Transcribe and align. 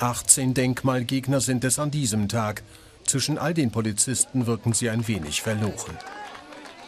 18 0.00 0.54
Denkmalgegner 0.54 1.42
sind 1.42 1.62
es 1.62 1.78
an 1.78 1.90
diesem 1.90 2.28
Tag. 2.28 2.62
Zwischen 3.04 3.36
all 3.36 3.52
den 3.52 3.70
Polizisten 3.70 4.46
wirken 4.46 4.72
sie 4.72 4.88
ein 4.88 5.06
wenig 5.06 5.42
verloren. 5.42 5.98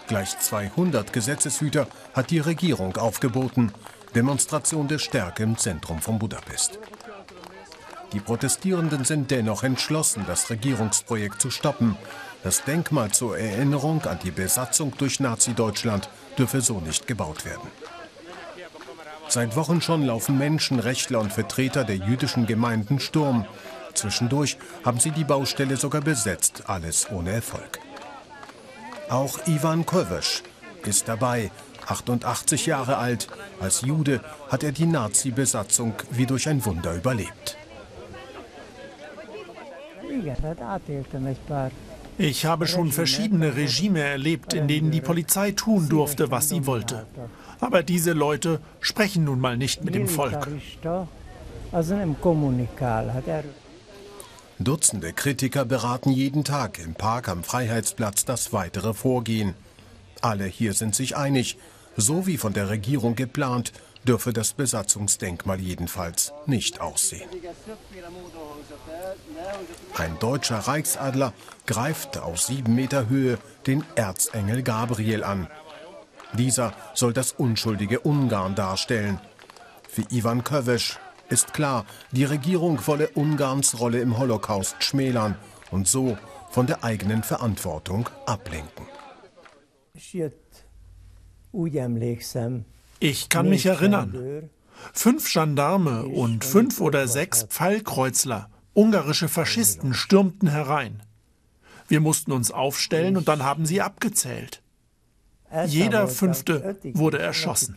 Gleich 0.08 0.38
200 0.38 1.12
Gesetzeshüter 1.12 1.86
hat 2.14 2.30
die 2.30 2.38
Regierung 2.38 2.96
aufgeboten. 2.96 3.72
Demonstration 4.14 4.88
der 4.88 4.98
Stärke 4.98 5.42
im 5.42 5.58
Zentrum 5.58 6.00
von 6.00 6.18
Budapest. 6.18 6.78
Die 8.14 8.20
Protestierenden 8.20 9.04
sind 9.04 9.30
dennoch 9.30 9.62
entschlossen, 9.62 10.24
das 10.26 10.48
Regierungsprojekt 10.48 11.40
zu 11.40 11.50
stoppen. 11.50 11.96
Das 12.42 12.64
Denkmal 12.64 13.10
zur 13.10 13.38
Erinnerung 13.38 14.02
an 14.06 14.18
die 14.24 14.30
Besatzung 14.30 14.94
durch 14.96 15.20
Nazi-Deutschland 15.20 16.08
dürfe 16.38 16.62
so 16.62 16.80
nicht 16.80 17.06
gebaut 17.06 17.44
werden. 17.44 17.68
Seit 19.32 19.56
Wochen 19.56 19.80
schon 19.80 20.04
laufen 20.04 20.36
Menschenrechtler 20.36 21.18
und 21.18 21.32
Vertreter 21.32 21.84
der 21.84 21.96
jüdischen 21.96 22.44
Gemeinden 22.44 23.00
Sturm. 23.00 23.46
Zwischendurch 23.94 24.58
haben 24.84 25.00
sie 25.00 25.10
die 25.10 25.24
Baustelle 25.24 25.78
sogar 25.78 26.02
besetzt, 26.02 26.64
alles 26.66 27.10
ohne 27.10 27.30
Erfolg. 27.30 27.78
Auch 29.08 29.38
Ivan 29.46 29.86
Kovesch 29.86 30.42
ist 30.84 31.08
dabei, 31.08 31.50
88 31.86 32.66
Jahre 32.66 32.98
alt. 32.98 33.28
Als 33.58 33.80
Jude 33.80 34.20
hat 34.50 34.64
er 34.64 34.72
die 34.72 34.84
Nazi-Besatzung 34.84 35.94
wie 36.10 36.26
durch 36.26 36.46
ein 36.46 36.62
Wunder 36.66 36.94
überlebt. 36.94 37.56
Ich 42.18 42.44
habe 42.44 42.66
schon 42.66 42.92
verschiedene 42.92 43.56
Regime 43.56 44.00
erlebt, 44.00 44.52
in 44.52 44.68
denen 44.68 44.90
die 44.90 45.00
Polizei 45.00 45.52
tun 45.52 45.88
durfte, 45.88 46.30
was 46.30 46.50
sie 46.50 46.66
wollte. 46.66 47.06
Aber 47.62 47.84
diese 47.84 48.12
Leute 48.12 48.60
sprechen 48.80 49.24
nun 49.24 49.38
mal 49.38 49.56
nicht 49.56 49.84
mit 49.84 49.94
dem 49.94 50.08
Volk. 50.08 50.48
Dutzende 54.58 55.12
Kritiker 55.12 55.64
beraten 55.64 56.10
jeden 56.10 56.42
Tag 56.44 56.80
im 56.80 56.94
Park 56.94 57.28
am 57.28 57.44
Freiheitsplatz 57.44 58.24
das 58.24 58.52
weitere 58.52 58.94
Vorgehen. 58.94 59.54
Alle 60.20 60.44
hier 60.44 60.74
sind 60.74 60.96
sich 60.96 61.16
einig, 61.16 61.56
so 61.96 62.26
wie 62.26 62.36
von 62.36 62.52
der 62.52 62.68
Regierung 62.68 63.14
geplant, 63.14 63.72
dürfe 64.04 64.32
das 64.32 64.54
Besatzungsdenkmal 64.54 65.60
jedenfalls 65.60 66.32
nicht 66.46 66.80
aussehen. 66.80 67.28
Ein 69.96 70.18
deutscher 70.18 70.58
Reichsadler 70.58 71.32
greift 71.66 72.18
aus 72.18 72.48
sieben 72.48 72.74
Meter 72.74 73.08
Höhe 73.08 73.38
den 73.68 73.84
Erzengel 73.94 74.62
Gabriel 74.64 75.22
an. 75.22 75.46
Dieser 76.38 76.72
soll 76.94 77.12
das 77.12 77.32
unschuldige 77.32 78.00
Ungarn 78.00 78.54
darstellen. 78.54 79.20
Für 79.88 80.02
Ivan 80.10 80.44
Kövesch 80.44 80.98
ist 81.28 81.52
klar, 81.52 81.84
die 82.10 82.24
Regierung 82.24 82.86
wolle 82.86 83.08
Ungarns 83.10 83.78
Rolle 83.80 84.00
im 84.00 84.18
Holocaust 84.18 84.76
schmälern 84.82 85.36
und 85.70 85.88
so 85.88 86.16
von 86.50 86.66
der 86.66 86.84
eigenen 86.84 87.22
Verantwortung 87.22 88.08
ablenken. 88.26 88.86
Ich 93.00 93.28
kann 93.28 93.48
mich 93.48 93.66
erinnern. 93.66 94.50
Fünf 94.92 95.32
Gendarme 95.32 96.04
und 96.04 96.44
fünf 96.44 96.80
oder 96.80 97.06
sechs 97.08 97.44
Pfeilkreuzler, 97.44 98.48
ungarische 98.74 99.28
Faschisten, 99.28 99.94
stürmten 99.94 100.48
herein. 100.48 101.02
Wir 101.88 102.00
mussten 102.00 102.32
uns 102.32 102.50
aufstellen 102.50 103.16
und 103.16 103.28
dann 103.28 103.42
haben 103.42 103.66
sie 103.66 103.80
abgezählt. 103.80 104.61
Jeder 105.66 106.08
Fünfte 106.08 106.76
wurde 106.94 107.18
erschossen. 107.18 107.76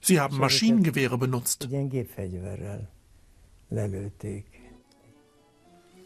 Sie 0.00 0.20
haben 0.20 0.38
Maschinengewehre 0.38 1.16
benutzt. 1.16 1.68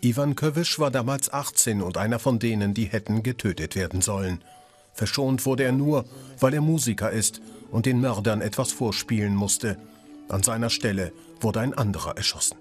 Ivan 0.03 0.37
Köwisch 0.37 0.79
war 0.79 0.91
damals 0.91 1.33
18 1.33 1.83
und 1.83 1.97
einer 1.97 2.19
von 2.19 2.39
denen, 2.39 2.75
die 2.75 2.85
hätten 2.85 3.23
getötet 3.23 3.75
werden 3.75 4.03
sollen. 4.03 4.43
Verschont 4.93 5.45
wurde 5.47 5.65
er 5.65 5.73
nur, 5.73 6.05
weil 6.39 6.55
er 6.55 6.61
Musiker 6.61 7.11
ist 7.11 7.41
und 7.71 7.87
den 7.87 8.01
Mördern 8.01 8.41
etwas 8.41 8.73
vorspielen 8.73 9.35
musste. 9.35 9.79
An 10.29 10.43
seiner 10.43 10.71
Stelle 10.71 11.13
wurde 11.41 11.61
ein 11.61 11.75
anderer 11.75 12.17
erschossen. 12.17 12.57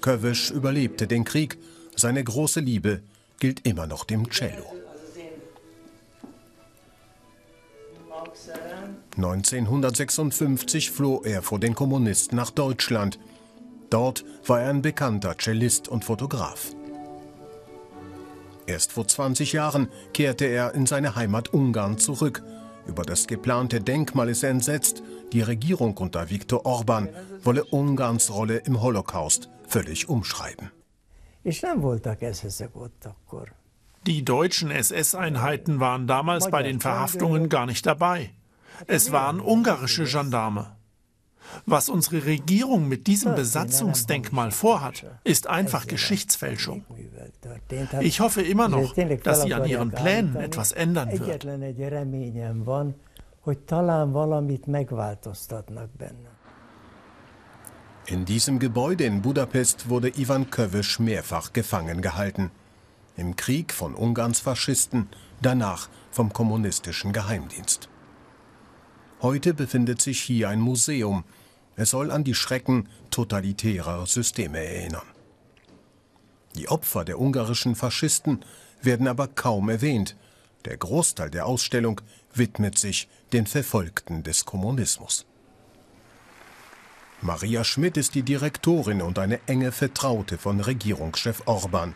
Köwisch 0.00 0.50
überlebte 0.50 1.06
den 1.06 1.24
Krieg. 1.24 1.58
Seine 1.96 2.22
große 2.22 2.60
Liebe 2.60 3.02
gilt 3.38 3.66
immer 3.66 3.86
noch 3.86 4.04
dem 4.04 4.30
Cello. 4.30 4.79
1956 9.24 10.90
floh 10.90 11.22
er 11.24 11.42
vor 11.42 11.60
den 11.60 11.74
Kommunisten 11.74 12.36
nach 12.36 12.50
Deutschland. 12.50 13.18
Dort 13.90 14.24
war 14.46 14.62
er 14.62 14.70
ein 14.70 14.82
bekannter 14.82 15.36
Cellist 15.38 15.88
und 15.88 16.04
Fotograf. 16.04 16.72
Erst 18.66 18.92
vor 18.92 19.06
20 19.06 19.52
Jahren 19.52 19.88
kehrte 20.14 20.46
er 20.46 20.74
in 20.74 20.86
seine 20.86 21.16
Heimat 21.16 21.52
Ungarn 21.52 21.98
zurück. 21.98 22.42
Über 22.86 23.02
das 23.02 23.26
geplante 23.26 23.80
Denkmal 23.80 24.28
ist 24.28 24.42
er 24.42 24.50
entsetzt. 24.50 25.02
Die 25.32 25.42
Regierung 25.42 25.96
unter 25.96 26.30
Viktor 26.30 26.64
Orban 26.64 27.08
wolle 27.42 27.64
Ungarns 27.64 28.32
Rolle 28.32 28.58
im 28.58 28.80
Holocaust 28.80 29.50
völlig 29.68 30.08
umschreiben. 30.08 30.70
Die 34.06 34.24
deutschen 34.24 34.70
SS-Einheiten 34.70 35.78
waren 35.78 36.06
damals 36.06 36.50
bei 36.50 36.62
den 36.62 36.80
Verhaftungen 36.80 37.48
gar 37.48 37.66
nicht 37.66 37.84
dabei. 37.84 38.30
Es 38.86 39.12
waren 39.12 39.40
ungarische 39.40 40.04
Gendarme. 40.04 40.76
Was 41.66 41.88
unsere 41.88 42.24
Regierung 42.26 42.88
mit 42.88 43.06
diesem 43.06 43.34
Besatzungsdenkmal 43.34 44.50
vorhat, 44.50 45.04
ist 45.24 45.46
einfach 45.46 45.86
Geschichtsfälschung. 45.86 46.84
Ich 48.00 48.20
hoffe 48.20 48.42
immer 48.42 48.68
noch, 48.68 48.94
dass 49.22 49.42
sie 49.42 49.54
an 49.54 49.66
ihren 49.66 49.90
Plänen 49.90 50.36
etwas 50.36 50.72
ändern 50.72 51.10
wird. 51.18 51.44
In 58.06 58.24
diesem 58.24 58.58
Gebäude 58.58 59.04
in 59.04 59.22
Budapest 59.22 59.88
wurde 59.88 60.08
Ivan 60.08 60.50
Köwisch 60.50 60.98
mehrfach 60.98 61.52
gefangen 61.52 62.02
gehalten. 62.02 62.50
Im 63.16 63.36
Krieg 63.36 63.72
von 63.72 63.94
Ungarns 63.94 64.40
Faschisten, 64.40 65.08
danach 65.42 65.88
vom 66.10 66.32
kommunistischen 66.32 67.12
Geheimdienst. 67.12 67.88
Heute 69.22 69.52
befindet 69.52 70.00
sich 70.00 70.20
hier 70.20 70.48
ein 70.48 70.60
Museum. 70.60 71.24
Es 71.76 71.90
soll 71.90 72.10
an 72.10 72.24
die 72.24 72.34
Schrecken 72.34 72.88
totalitärer 73.10 74.06
Systeme 74.06 74.58
erinnern. 74.64 75.06
Die 76.56 76.68
Opfer 76.68 77.04
der 77.04 77.20
ungarischen 77.20 77.76
Faschisten 77.76 78.44
werden 78.80 79.06
aber 79.06 79.28
kaum 79.28 79.68
erwähnt. 79.68 80.16
Der 80.64 80.76
Großteil 80.76 81.30
der 81.30 81.44
Ausstellung 81.44 82.00
widmet 82.32 82.78
sich 82.78 83.08
den 83.34 83.46
Verfolgten 83.46 84.22
des 84.22 84.46
Kommunismus. 84.46 85.26
Maria 87.20 87.62
Schmidt 87.62 87.98
ist 87.98 88.14
die 88.14 88.22
Direktorin 88.22 89.02
und 89.02 89.18
eine 89.18 89.40
enge 89.46 89.72
Vertraute 89.72 90.38
von 90.38 90.60
Regierungschef 90.60 91.42
Orban. 91.44 91.94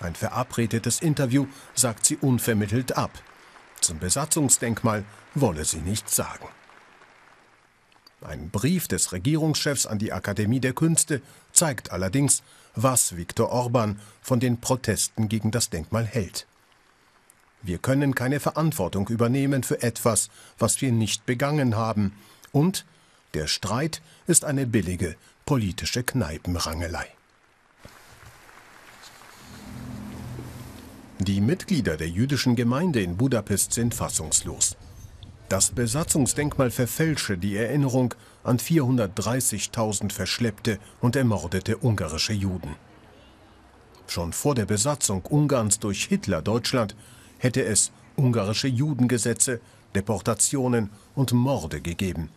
Ein 0.00 0.14
verabredetes 0.14 1.00
Interview 1.00 1.46
sagt 1.74 2.04
sie 2.04 2.16
unvermittelt 2.16 2.98
ab. 2.98 3.22
Zum 3.82 3.98
Besatzungsdenkmal 3.98 5.04
wolle 5.34 5.64
sie 5.64 5.80
nichts 5.80 6.14
sagen. 6.14 6.48
Ein 8.20 8.50
Brief 8.50 8.86
des 8.86 9.10
Regierungschefs 9.10 9.86
an 9.86 9.98
die 9.98 10.12
Akademie 10.12 10.60
der 10.60 10.72
Künste 10.72 11.20
zeigt 11.52 11.90
allerdings, 11.90 12.44
was 12.76 13.16
Viktor 13.16 13.50
Orban 13.50 14.00
von 14.22 14.38
den 14.38 14.60
Protesten 14.60 15.28
gegen 15.28 15.50
das 15.50 15.68
Denkmal 15.68 16.06
hält. 16.06 16.46
Wir 17.60 17.78
können 17.78 18.14
keine 18.14 18.38
Verantwortung 18.38 19.08
übernehmen 19.08 19.64
für 19.64 19.82
etwas, 19.82 20.30
was 20.58 20.80
wir 20.80 20.92
nicht 20.92 21.26
begangen 21.26 21.76
haben, 21.76 22.12
und 22.52 22.86
der 23.34 23.48
Streit 23.48 24.00
ist 24.28 24.44
eine 24.44 24.66
billige 24.66 25.16
politische 25.44 26.04
Kneipenrangelei. 26.04 27.08
Die 31.24 31.40
Mitglieder 31.40 31.96
der 31.96 32.08
jüdischen 32.08 32.56
Gemeinde 32.56 33.00
in 33.00 33.16
Budapest 33.16 33.72
sind 33.72 33.94
fassungslos. 33.94 34.76
Das 35.48 35.70
Besatzungsdenkmal 35.70 36.72
verfälsche 36.72 37.38
die 37.38 37.54
Erinnerung 37.56 38.12
an 38.42 38.58
430.000 38.58 40.10
verschleppte 40.10 40.80
und 41.00 41.14
ermordete 41.14 41.76
ungarische 41.76 42.32
Juden. 42.32 42.74
Schon 44.08 44.32
vor 44.32 44.56
der 44.56 44.66
Besatzung 44.66 45.24
Ungarns 45.26 45.78
durch 45.78 46.06
Hitler 46.06 46.42
Deutschland 46.42 46.96
hätte 47.38 47.62
es 47.62 47.92
ungarische 48.16 48.66
Judengesetze, 48.66 49.60
Deportationen 49.94 50.90
und 51.14 51.32
Morde 51.32 51.80
gegeben. 51.80 52.30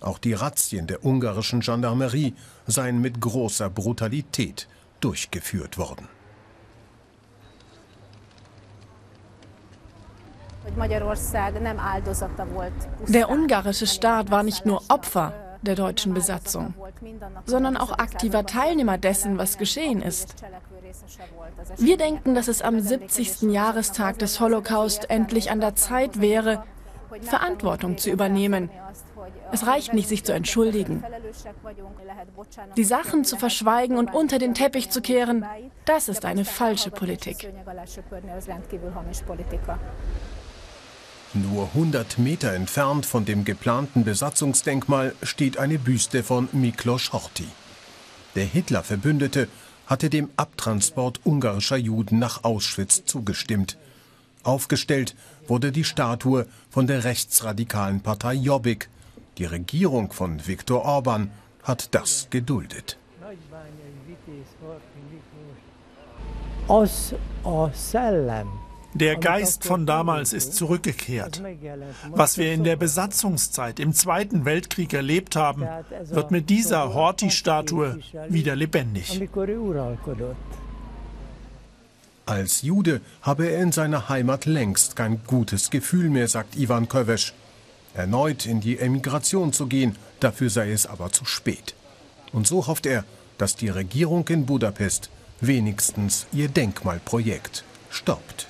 Auch 0.00 0.18
die 0.18 0.32
Razzien 0.32 0.86
der 0.86 1.04
ungarischen 1.04 1.60
Gendarmerie 1.60 2.32
seien 2.66 2.98
mit 3.02 3.20
großer 3.20 3.68
Brutalität 3.68 4.68
durchgeführt 5.00 5.76
worden. 5.76 6.08
Der 13.08 13.30
ungarische 13.30 13.86
Staat 13.86 14.30
war 14.30 14.42
nicht 14.42 14.66
nur 14.66 14.82
Opfer, 14.88 15.32
der 15.62 15.74
deutschen 15.74 16.14
Besatzung, 16.14 16.74
sondern 17.44 17.76
auch 17.76 17.92
aktiver 17.92 18.44
Teilnehmer 18.46 18.98
dessen, 18.98 19.38
was 19.38 19.58
geschehen 19.58 20.02
ist. 20.02 20.34
Wir 21.78 21.96
denken, 21.96 22.34
dass 22.34 22.48
es 22.48 22.62
am 22.62 22.80
70. 22.80 23.42
Jahrestag 23.42 24.18
des 24.18 24.40
Holocaust 24.40 25.10
endlich 25.10 25.50
an 25.50 25.60
der 25.60 25.74
Zeit 25.74 26.20
wäre, 26.20 26.62
Verantwortung 27.22 27.98
zu 27.98 28.10
übernehmen. 28.10 28.70
Es 29.52 29.66
reicht 29.66 29.94
nicht, 29.94 30.08
sich 30.08 30.24
zu 30.24 30.32
entschuldigen. 30.32 31.04
Die 32.76 32.84
Sachen 32.84 33.24
zu 33.24 33.36
verschweigen 33.36 33.96
und 33.96 34.12
unter 34.12 34.38
den 34.38 34.54
Teppich 34.54 34.90
zu 34.90 35.00
kehren, 35.00 35.44
das 35.84 36.08
ist 36.08 36.24
eine 36.24 36.44
falsche 36.44 36.90
Politik. 36.90 37.52
Nur 41.42 41.68
100 41.74 42.18
Meter 42.18 42.54
entfernt 42.54 43.04
von 43.04 43.26
dem 43.26 43.44
geplanten 43.44 44.04
Besatzungsdenkmal 44.04 45.14
steht 45.22 45.58
eine 45.58 45.78
Büste 45.78 46.22
von 46.22 46.48
Miklos 46.52 47.12
Horthy. 47.12 47.48
Der 48.36 48.46
Hitler-Verbündete 48.46 49.48
hatte 49.86 50.08
dem 50.08 50.30
Abtransport 50.36 51.20
ungarischer 51.24 51.76
Juden 51.76 52.18
nach 52.18 52.44
Auschwitz 52.44 53.04
zugestimmt. 53.04 53.76
Aufgestellt 54.44 55.14
wurde 55.46 55.72
die 55.72 55.84
Statue 55.84 56.46
von 56.70 56.86
der 56.86 57.04
rechtsradikalen 57.04 58.00
Partei 58.00 58.32
Jobbik. 58.34 58.88
Die 59.36 59.44
Regierung 59.44 60.12
von 60.12 60.46
Viktor 60.46 60.86
Orban 60.86 61.30
hat 61.62 61.94
das 61.94 62.28
geduldet. 62.30 62.96
Aus, 66.66 67.14
aus 67.44 67.92
der 68.98 69.16
Geist 69.16 69.64
von 69.64 69.86
damals 69.86 70.32
ist 70.32 70.54
zurückgekehrt. 70.54 71.42
Was 72.10 72.38
wir 72.38 72.52
in 72.52 72.64
der 72.64 72.76
Besatzungszeit 72.76 73.80
im 73.80 73.92
Zweiten 73.92 74.44
Weltkrieg 74.44 74.92
erlebt 74.92 75.36
haben, 75.36 75.66
wird 76.04 76.30
mit 76.30 76.50
dieser 76.50 76.94
Horthy-Statue 76.94 77.98
wieder 78.28 78.56
lebendig. 78.56 79.20
Als 82.26 82.62
Jude 82.62 83.00
habe 83.22 83.46
er 83.46 83.62
in 83.62 83.70
seiner 83.70 84.08
Heimat 84.08 84.46
längst 84.46 84.96
kein 84.96 85.22
gutes 85.26 85.70
Gefühl 85.70 86.10
mehr, 86.10 86.26
sagt 86.26 86.56
Ivan 86.56 86.88
Kövesch. 86.88 87.34
Erneut 87.94 88.46
in 88.46 88.60
die 88.60 88.78
Emigration 88.78 89.52
zu 89.52 89.66
gehen, 89.68 89.96
dafür 90.20 90.50
sei 90.50 90.72
es 90.72 90.86
aber 90.86 91.12
zu 91.12 91.24
spät. 91.24 91.74
Und 92.32 92.46
so 92.46 92.66
hofft 92.66 92.84
er, 92.84 93.04
dass 93.38 93.54
die 93.56 93.68
Regierung 93.68 94.26
in 94.28 94.44
Budapest 94.44 95.08
wenigstens 95.40 96.26
ihr 96.32 96.48
Denkmalprojekt 96.48 97.64
stoppt. 97.90 98.48